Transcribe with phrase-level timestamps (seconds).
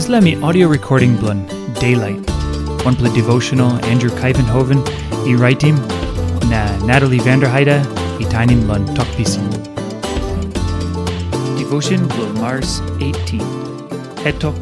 [0.00, 1.44] Islami audio recording blun
[1.78, 2.18] Daylight.
[2.84, 4.80] One play devotional Andrew Kuyvenhoven,
[5.26, 5.76] e writing
[6.48, 7.84] na Natalie Vanderheide,
[8.18, 9.44] e tinin blun talkpisin.
[11.58, 13.40] Devotion blun Mars 18.
[14.24, 14.58] Hetok,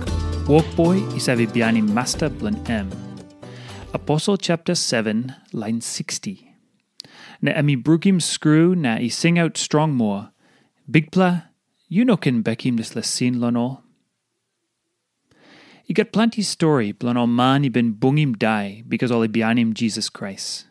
[0.49, 2.91] walk boy isavi biani master blun M.
[3.95, 6.57] Apostle chapter 7, line 60.
[7.41, 10.33] Na emi brukim screw na i sing out strong more.
[10.91, 11.45] Bigpla,
[11.89, 13.83] you no can bekim this la sin lonol.
[15.91, 19.75] I got plenty story blan all man i ben bungim die because all i bianim
[19.75, 20.67] Jesus Christ.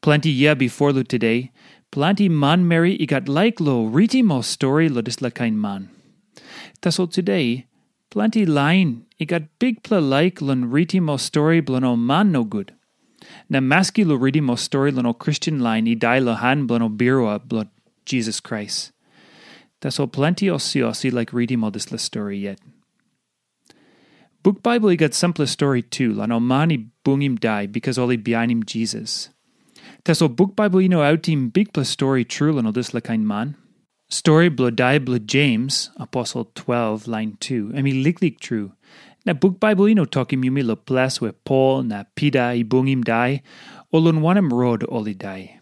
[0.00, 1.50] Plenty year before lo today,
[1.90, 5.88] plenty man Mary i got like lo riti mo story lo dis kain man.
[6.80, 7.66] Tas all today,
[8.10, 12.44] plenty line i got big pla like lon riti mo story blan all man no
[12.44, 12.72] good.
[13.48, 16.80] Na maski lo riti mo story lon all Christian line i die lo han blan
[16.80, 17.70] all birua blan
[18.06, 18.92] Jesus Christ.
[19.80, 22.60] Tas all plenty osi osi like riti mo dis la story yet.
[24.44, 29.30] Book Bible got simple story too, lan omani bungim die because oli bianim Jesus.
[30.04, 33.56] Teso book Bible outim big plus story true lan odis kain man.
[34.10, 38.72] Story blo die blo James, Apostle 12, line 2, emi liklik true.
[39.24, 43.40] Na book Bible know talkim yumi lo ples we Paul na Pita i bungim die,
[43.94, 45.58] olun wanem rod oli die.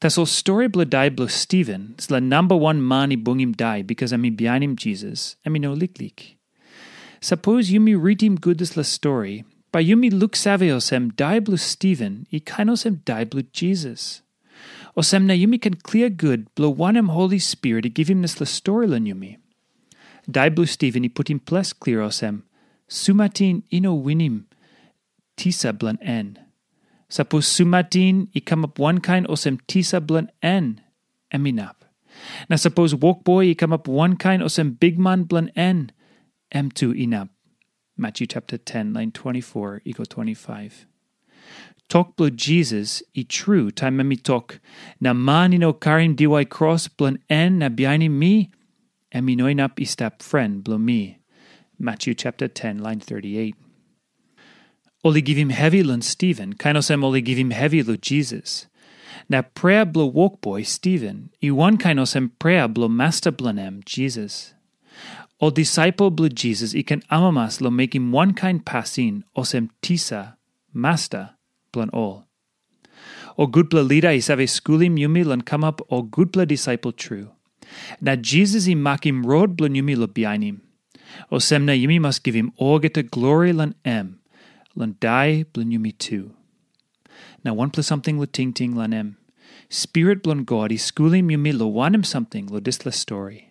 [0.00, 4.34] Teso story blo die blo Stephen, sla number one man i bungim die because emi
[4.34, 6.36] bianim Jesus, emi no liklik.
[7.20, 14.22] Suppose yumi ritim goodis la story, by yumi saveosem daiblu Stephen, i kainosem daiblu Jesus.
[14.96, 18.46] Osem na yumi can clear good, blow oneem Holy Spirit, to give him this la
[18.46, 19.36] story lan yumi.
[20.30, 22.42] Daiblu Stephen, i put him ples clear osem,
[22.88, 24.44] sumatin ino winim,
[25.36, 26.38] tisa blan en.
[27.08, 30.80] Suppose sumatin, i come up one kind osem tisa blan en,
[31.32, 31.76] eminap.
[32.48, 35.92] Now suppose walk boy, i come up one kind osem big man blan en,
[36.54, 37.28] M2 inap.
[37.96, 40.86] Matthew chapter 10, line 24, equal 25.
[41.88, 44.60] Talk blo Jesus, i true, time mi talk.
[45.00, 48.50] Na mani no karim diwai cross blon en na biani mi,
[49.14, 51.18] emi noinap istap friend blo mi.
[51.78, 53.54] Matthew chapter 10, line 38.
[55.04, 58.66] Oli give him heavy lun Stephen, kainosem oli give him heavy lo Jesus.
[59.28, 64.55] Na prayer blo walk boy Stephen, i one kainosem prayer blo master blanem Jesus.
[65.40, 70.36] O disciple Jesus ikan amamas lo make him one kind pasin osem tisa,
[70.72, 71.30] master,
[71.72, 72.26] plan all.
[73.38, 77.28] O good goodpla leader isave schoolim yumi lan come up o goodpla disciple true.
[78.00, 80.60] Na Jesus i makim road blan yumi lo biainim.
[81.30, 84.20] O semna yumi must give him orgeta glory lan em,
[84.74, 86.32] lan die blan yumi too.
[87.44, 89.18] Now one plus something lo ting ting lan em.
[89.68, 93.50] Spirit blan God i schoolim yumi lo wanim something lo disla story.